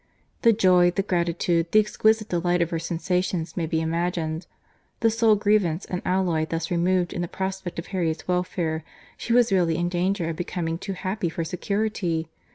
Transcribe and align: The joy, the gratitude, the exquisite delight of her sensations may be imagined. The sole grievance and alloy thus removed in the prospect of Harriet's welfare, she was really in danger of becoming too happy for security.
The 0.41 0.51
joy, 0.51 0.89
the 0.89 1.03
gratitude, 1.03 1.71
the 1.71 1.79
exquisite 1.79 2.27
delight 2.29 2.63
of 2.63 2.71
her 2.71 2.79
sensations 2.79 3.55
may 3.55 3.67
be 3.67 3.81
imagined. 3.81 4.47
The 5.01 5.11
sole 5.11 5.35
grievance 5.35 5.85
and 5.85 6.01
alloy 6.03 6.47
thus 6.49 6.71
removed 6.71 7.13
in 7.13 7.21
the 7.21 7.27
prospect 7.27 7.77
of 7.77 7.85
Harriet's 7.93 8.27
welfare, 8.27 8.83
she 9.15 9.31
was 9.31 9.51
really 9.51 9.77
in 9.77 9.89
danger 9.89 10.27
of 10.27 10.35
becoming 10.37 10.79
too 10.79 10.93
happy 10.93 11.29
for 11.29 11.43
security. 11.43 12.29